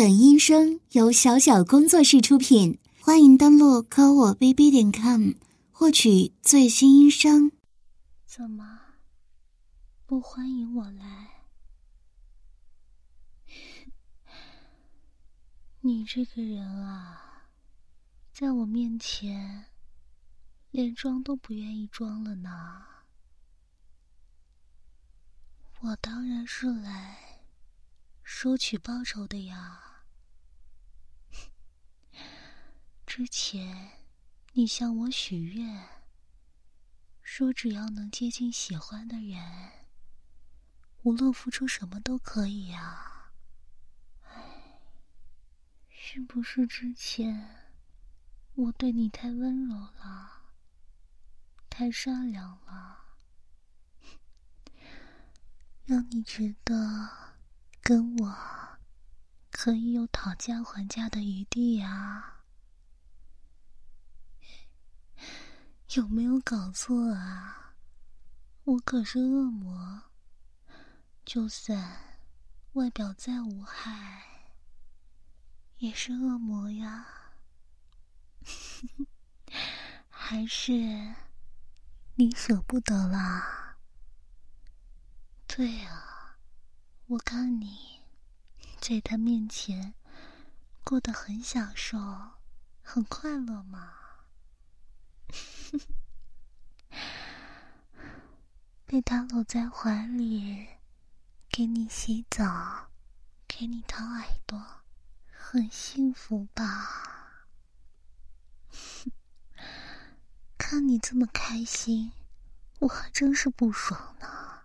[0.00, 5.32] 本音声由小小工作室出品，欢迎登录科我 bb 点 com
[5.70, 7.52] 获取最新音声。
[8.24, 8.80] 怎么
[10.06, 11.44] 不欢迎我来？
[15.82, 17.50] 你这个人啊，
[18.32, 19.66] 在我面前
[20.70, 22.48] 连装都不愿意装了呢。
[25.80, 27.42] 我当然是来
[28.22, 29.88] 收取报酬的呀。
[33.12, 33.90] 之前，
[34.52, 35.84] 你向我许愿，
[37.22, 39.42] 说只要能接近喜欢的人，
[41.02, 43.32] 无论付出什么都可以呀。
[44.22, 44.80] 唉，
[45.88, 47.72] 是不是之前
[48.54, 50.44] 我对你太温柔了，
[51.68, 53.16] 太善良了，
[55.84, 57.10] 让你觉得
[57.82, 58.38] 跟我
[59.50, 62.36] 可以有讨价还价的余地呀？
[65.94, 67.74] 有没有搞错啊？
[68.62, 70.02] 我可是恶魔，
[71.24, 71.96] 就算
[72.74, 74.22] 外表再无害，
[75.78, 77.06] 也是恶魔呀。
[80.08, 80.72] 还是
[82.14, 83.76] 你舍不得啦？
[85.48, 86.36] 对啊，
[87.08, 88.00] 我看你
[88.80, 89.94] 在他面前
[90.84, 91.98] 过得很享受，
[92.80, 93.94] 很快乐嘛。
[98.86, 100.66] 被他搂在怀里，
[101.48, 102.88] 给你洗澡，
[103.46, 104.82] 给你掏耳朵，
[105.30, 107.46] 很幸福吧？
[110.58, 112.12] 看你这么开心，
[112.80, 114.64] 我还真是不爽呢。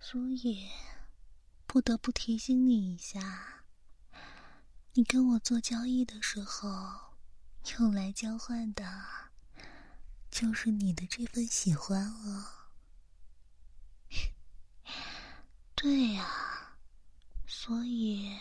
[0.00, 0.68] 所以，
[1.66, 3.64] 不得不提醒你一下，
[4.94, 7.05] 你跟我做交易的时候，
[7.78, 8.84] 用来交换的。
[10.28, 12.68] 就是你的这份喜欢了，
[15.74, 16.76] 对呀，
[17.46, 18.38] 所以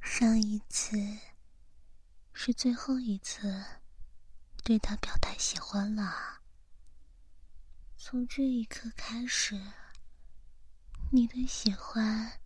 [0.00, 0.96] 上一次
[2.32, 3.62] 是最后一次
[4.64, 6.40] 对他表达喜欢了。
[7.98, 9.60] 从这一刻开始，
[11.10, 12.40] 你的喜欢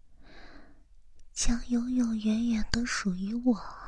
[1.33, 3.86] 将永永远远的属于我。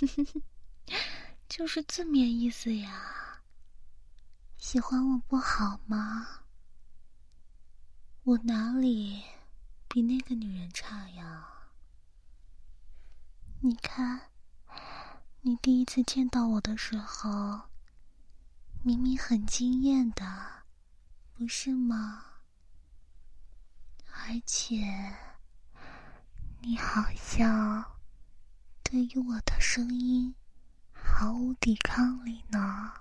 [1.48, 3.42] 就是字面意思呀。
[4.56, 6.44] 喜欢我不好吗？
[8.22, 9.22] 我哪里
[9.88, 11.48] 比那个女人差呀？
[13.60, 14.30] 你看，
[15.42, 17.62] 你第一次见到我的时候，
[18.82, 20.64] 明明很惊艳的，
[21.34, 22.24] 不是吗？
[24.12, 25.16] 而且，
[26.60, 27.99] 你好像
[28.90, 30.34] 对于我的声音。
[30.92, 32.92] 毫无抵抗力呢。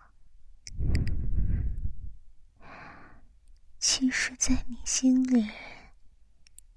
[3.80, 5.50] 其实，在你心里，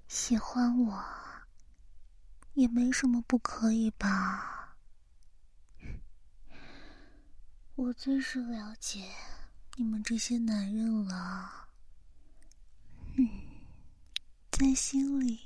[0.07, 1.03] 喜欢我
[2.53, 4.77] 也没什么不可以吧？
[7.75, 9.11] 我最是了解
[9.75, 11.67] 你们这些男人了。
[13.15, 13.29] 嗯，
[14.49, 15.39] 在心里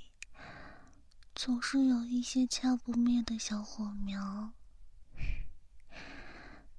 [1.39, 4.53] 总是有一些掐不灭的小火苗。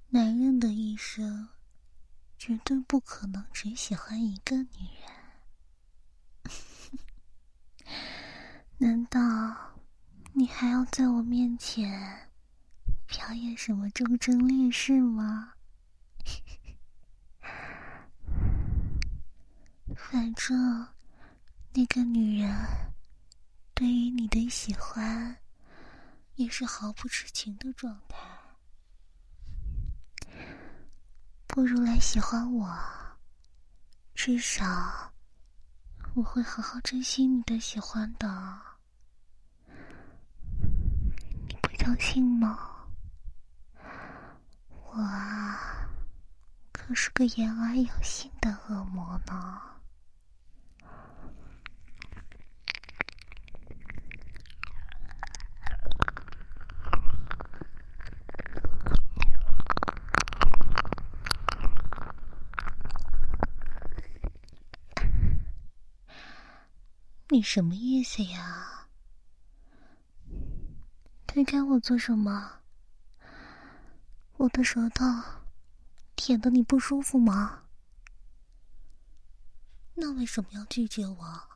[0.08, 1.50] 男人的一生，
[2.36, 5.08] 绝对不可能只喜欢一个女人。
[8.78, 9.78] 难道
[10.32, 12.28] 你还要在我面前
[13.06, 15.52] 表演什么忠贞烈士吗？
[19.94, 20.88] 反正
[21.74, 22.52] 那个女人
[23.78, 25.36] 对于你的喜欢，
[26.34, 28.18] 也是毫不知情的状态。
[31.46, 32.76] 不如来喜欢我，
[34.16, 35.12] 至少
[36.14, 38.60] 我会好好珍惜你的喜欢的。
[41.46, 42.88] 你不相信吗？
[44.70, 45.88] 我啊，
[46.72, 49.77] 可是个言而有信的恶魔呢。
[67.30, 68.88] 你什么意思呀？
[71.26, 72.60] 推开我做什么？
[74.38, 75.04] 我的舌头
[76.16, 77.64] 舔的你不舒服吗？
[79.94, 81.48] 那为什么要拒绝我？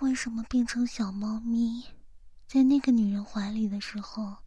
[0.00, 1.84] 为什么变成小猫咪，
[2.48, 4.38] 在那个女人怀里的时候，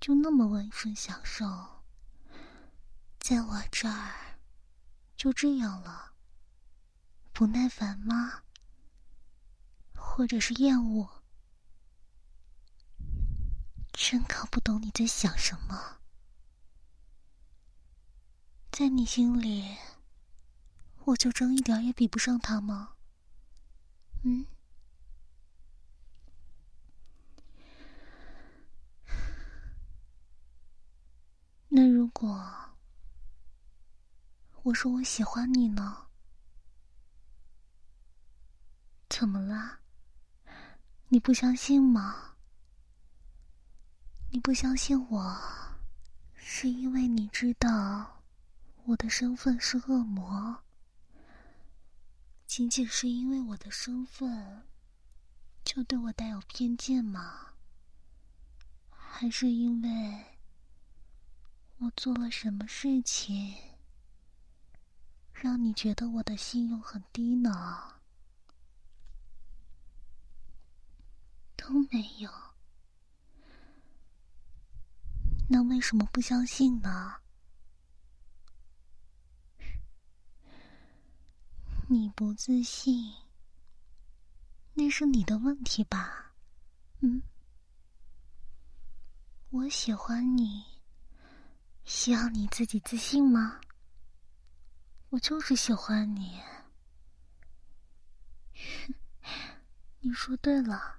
[0.00, 1.82] 就那么温顺享受？
[3.18, 4.38] 在我这儿，
[5.14, 6.12] 就这样了？
[7.34, 8.44] 不耐烦吗？
[10.10, 11.08] 或者是厌恶？
[13.92, 16.00] 真搞不懂你在想什么。
[18.72, 19.76] 在你心里，
[21.04, 22.94] 我就真一点也比不上他吗？
[24.24, 24.44] 嗯？
[31.68, 32.44] 那如果
[34.62, 36.08] 我说我喜欢你呢？
[39.08, 39.78] 怎么了？
[41.10, 42.34] 你不相信吗？
[44.30, 45.40] 你不相信我，
[46.34, 48.22] 是因为你知道
[48.84, 50.64] 我的身份是恶魔。
[52.46, 54.64] 仅仅是因为我的身份，
[55.64, 57.54] 就对我带有偏见吗？
[58.90, 60.24] 还是因为
[61.78, 63.56] 我做了什么事情，
[65.32, 67.97] 让你觉得我的信用很低呢？
[71.68, 72.30] 都没有，
[75.50, 77.16] 那为什么不相信呢？
[81.88, 83.12] 你不自信，
[84.72, 86.32] 那是你的问题吧？
[87.00, 87.20] 嗯，
[89.50, 90.64] 我喜欢你，
[91.84, 93.60] 需要你自己自信吗？
[95.10, 96.40] 我就是喜欢你，
[100.00, 100.94] 你说对了。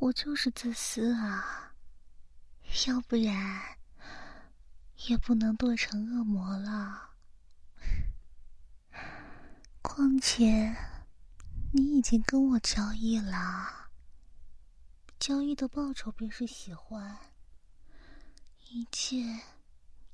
[0.00, 1.74] 我就是自私啊，
[2.86, 3.76] 要不然
[5.06, 7.10] 也不能堕成恶魔了。
[9.82, 10.74] 况且
[11.74, 13.90] 你已经跟我交易了，
[15.18, 17.18] 交易的报酬便是喜欢，
[18.70, 19.22] 一切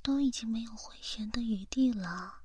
[0.02, 2.42] 都已经没有回旋的余地了。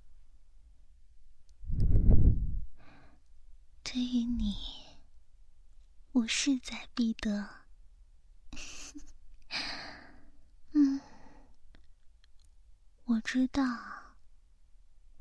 [3.84, 4.81] 对于你。
[6.14, 7.66] 我势在必得。
[10.74, 11.00] 嗯，
[13.06, 13.64] 我知道，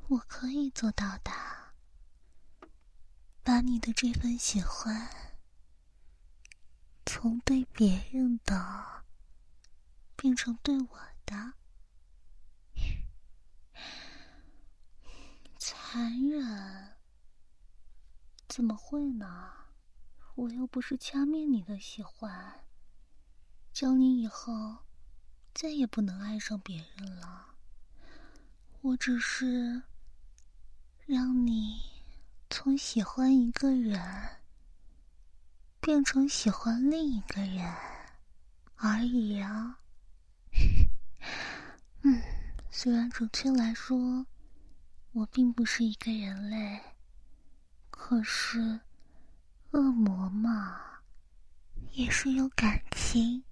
[0.08, 1.31] 我可以做到的。
[3.42, 5.08] 把你的这份喜欢，
[7.06, 9.04] 从对别人的，
[10.16, 11.54] 变成对我的。
[15.56, 16.96] 残忍？
[18.48, 19.59] 怎么会呢？
[20.40, 22.64] 我又不是掐灭你的喜欢，
[23.75, 24.78] 叫你以后
[25.52, 27.56] 再也不能爱上别人了。
[28.81, 29.82] 我只是
[31.04, 31.82] 让你
[32.48, 34.00] 从喜欢一个人
[35.78, 37.75] 变成喜欢另一个人
[38.76, 39.81] 而已啊。
[42.00, 42.22] 嗯，
[42.70, 44.26] 虽然准确来说，
[45.12, 46.81] 我并不是一个人类，
[47.90, 48.81] 可是。
[49.72, 50.81] 恶魔嘛，
[51.93, 53.44] 也是有感情，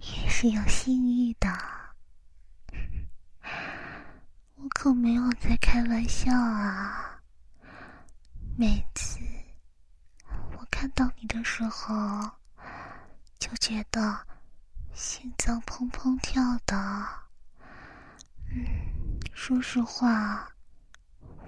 [0.00, 1.48] 也是有性欲的。
[4.56, 7.22] 我可没有在开玩笑啊！
[8.58, 9.20] 每次
[10.58, 12.28] 我看到你的时候，
[13.38, 14.26] 就觉得
[14.92, 16.76] 心脏砰砰跳的。
[18.50, 18.66] 嗯，
[19.32, 20.50] 说实话，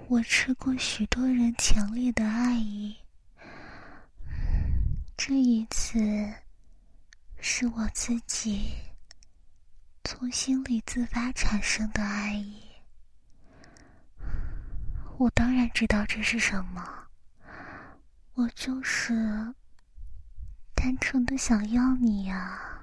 [0.07, 3.02] 我吃过许多人强烈的爱意。
[5.15, 5.99] 这一次，
[7.39, 8.73] 是我自己
[10.03, 12.63] 从心里自发产生的爱意。
[15.17, 17.07] 我当然知道这是什么，
[18.33, 19.13] 我就是
[20.75, 22.82] 单纯的想要你呀。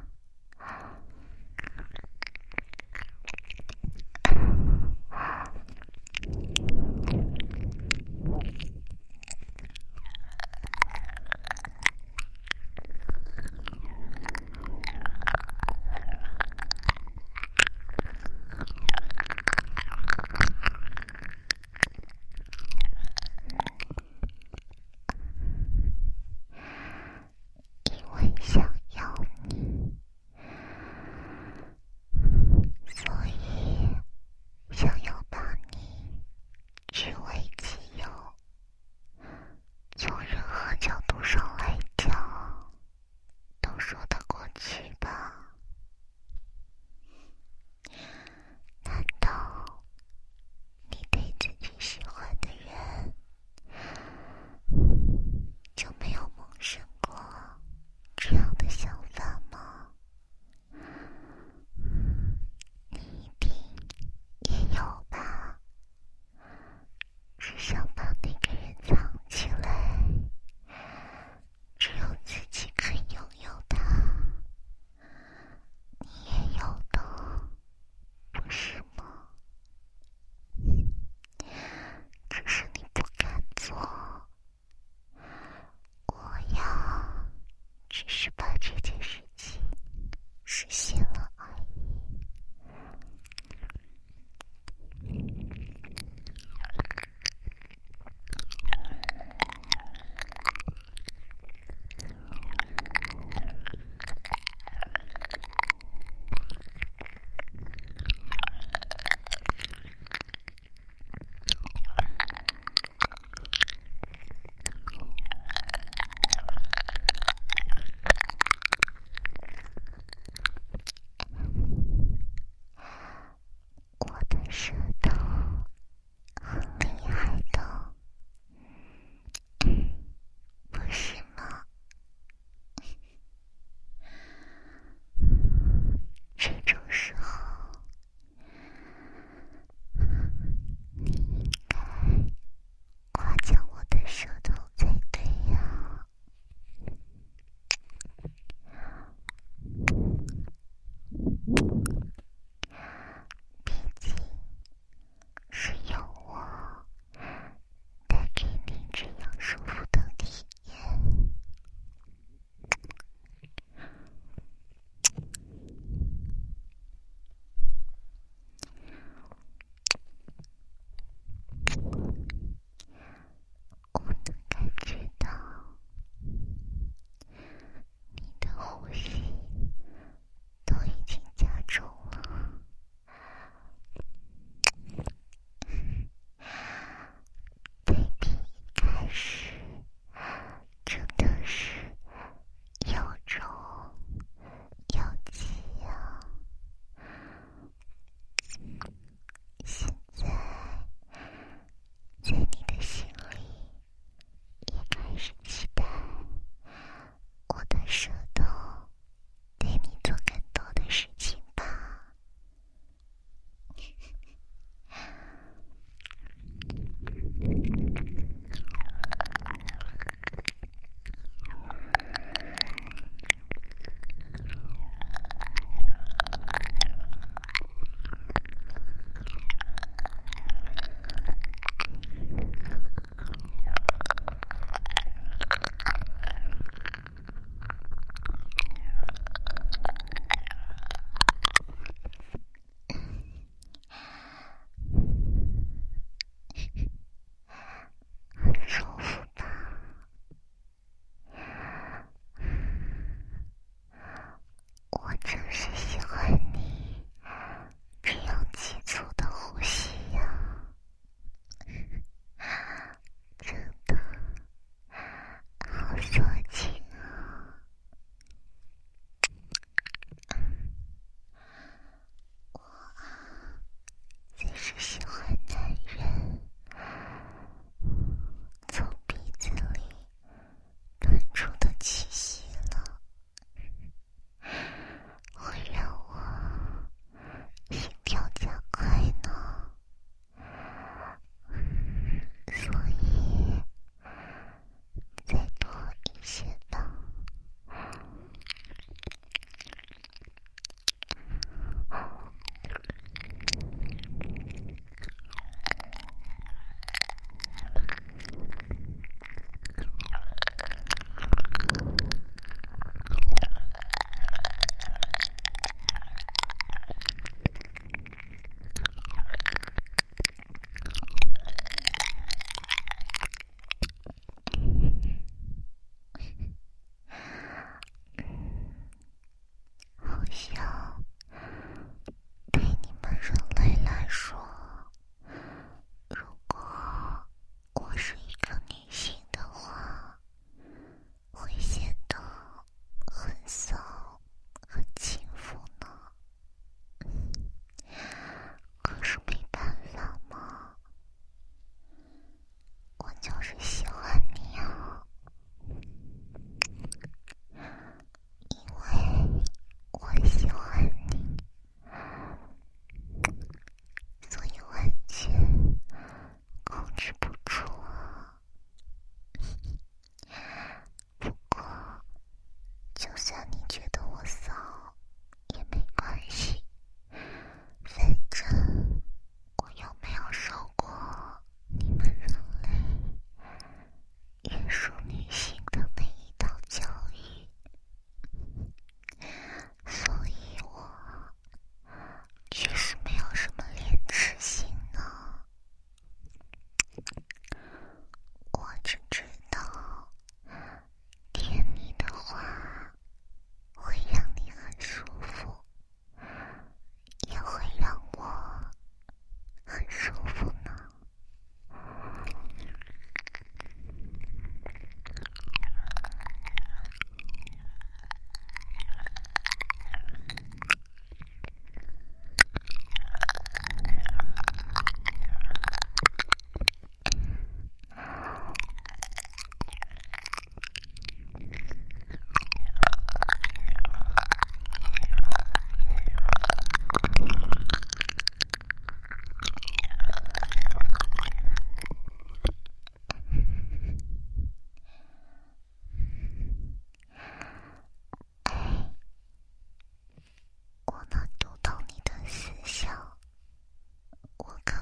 [454.41, 454.80] 我可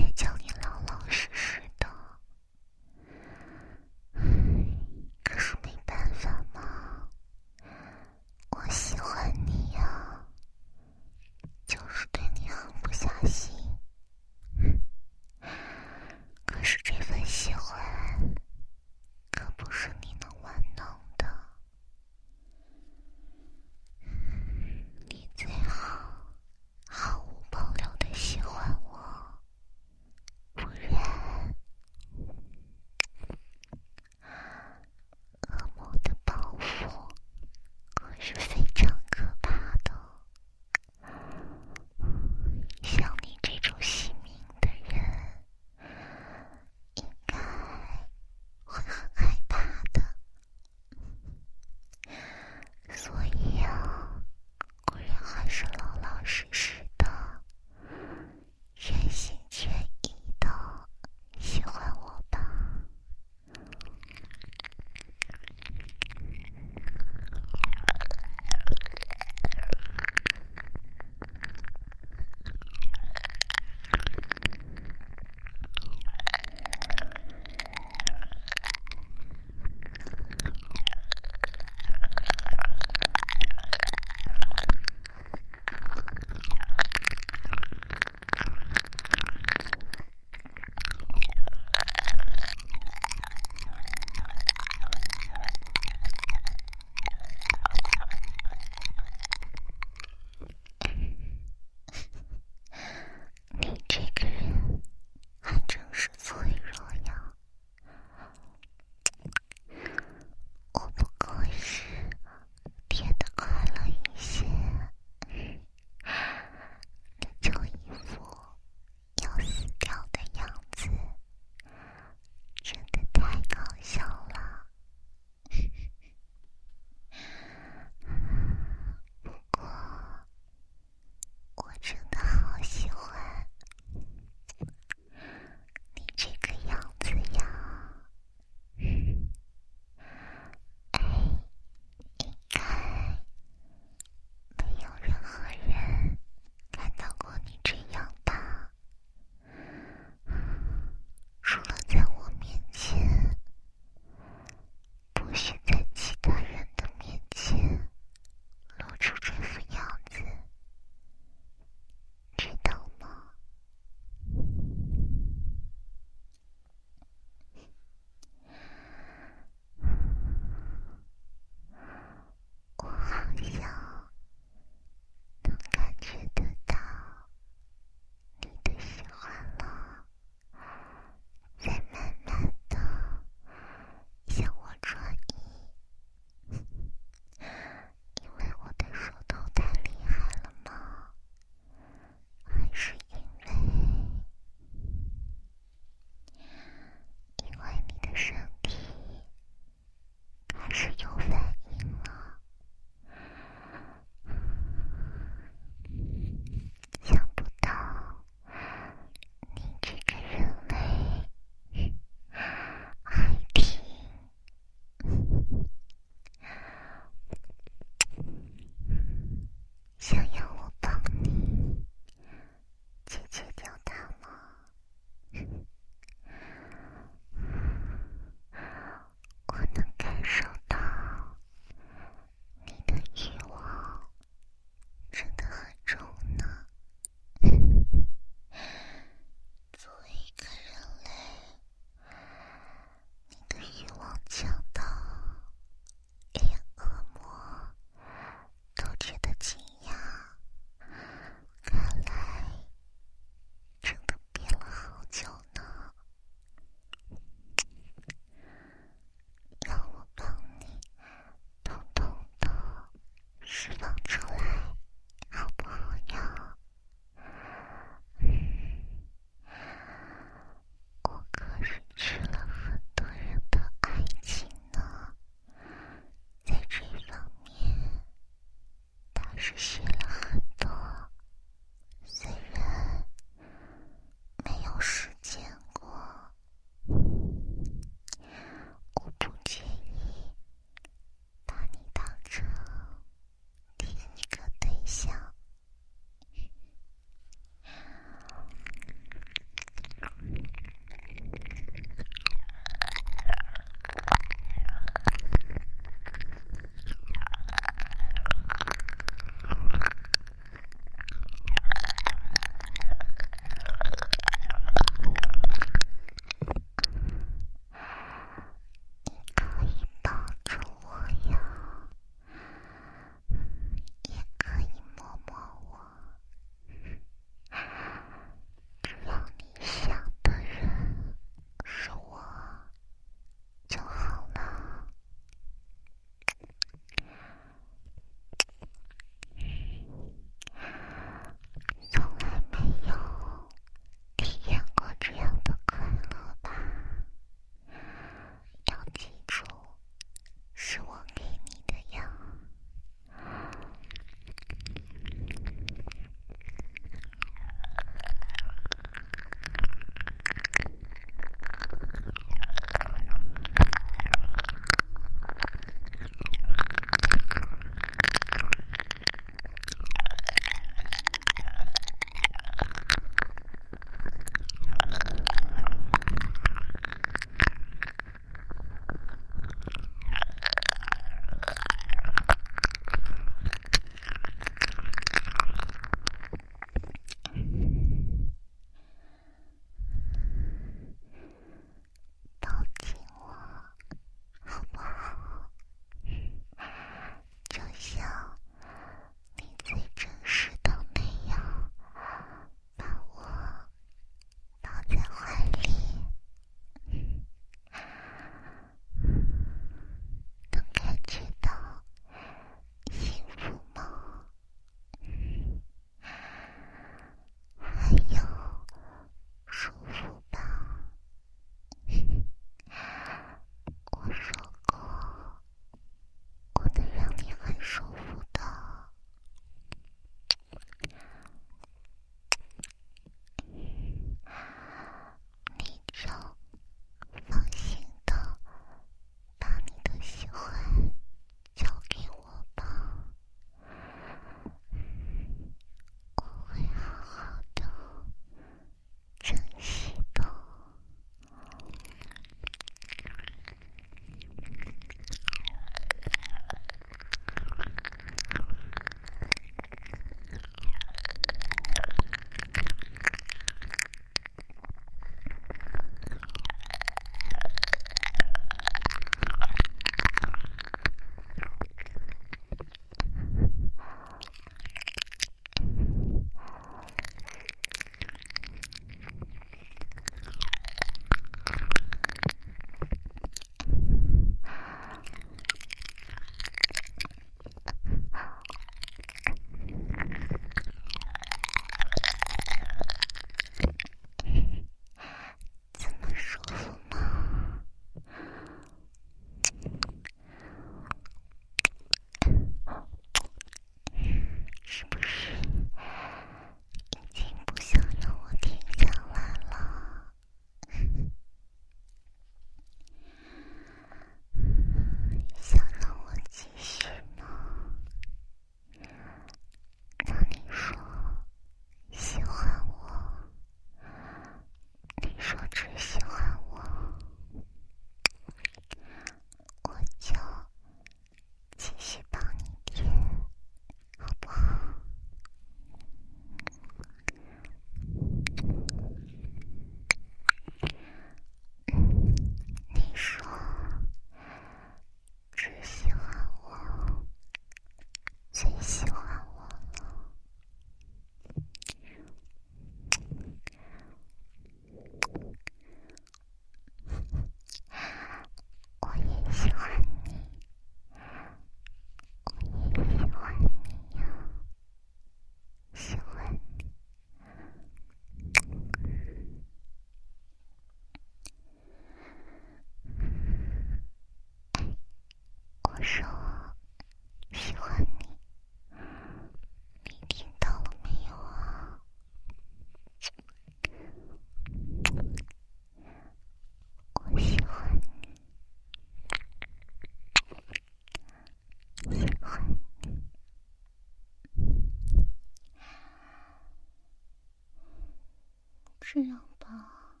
[598.92, 600.00] 这样吧，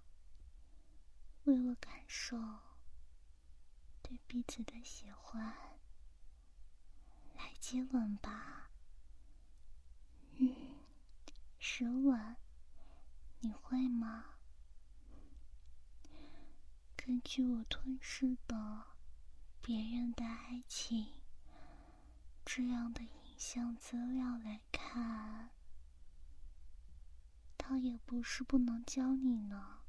[1.44, 2.36] 为了感受
[4.02, 5.78] 对彼此的喜欢，
[7.36, 8.72] 来接吻吧。
[10.38, 10.52] 嗯，
[11.60, 12.34] 舌吻，
[13.38, 14.24] 你会吗？
[16.96, 18.86] 根据我吞噬的
[19.60, 21.20] 别人的爱情
[22.44, 25.50] 这样的影像资料来看。
[27.70, 29.82] 倒也不是不能教你呢，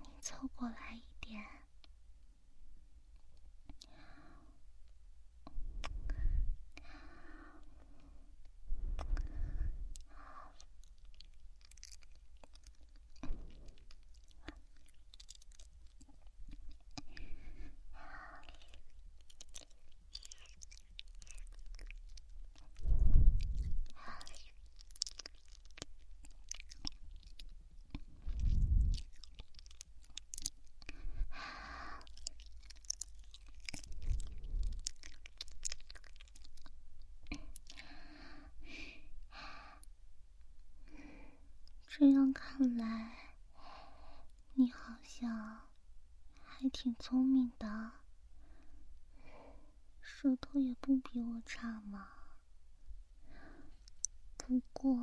[0.00, 1.44] 你凑过来一点。
[41.94, 43.34] 这样看来，
[44.54, 45.60] 你好像
[46.42, 47.90] 还挺聪明的，
[50.00, 52.08] 舌头也不比我差嘛。
[54.38, 55.02] 不过，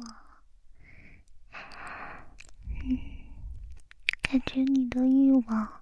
[1.51, 2.97] 嗯，
[4.23, 5.81] 感觉你的欲望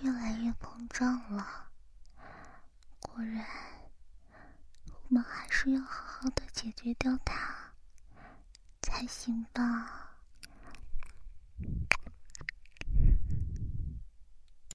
[0.00, 1.72] 越来越膨胀了。
[3.00, 3.44] 果然，
[4.92, 7.72] 我们还是要好好的解决掉它
[8.80, 10.02] 才行吧。